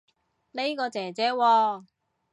[0.53, 1.85] 呢個姐姐喎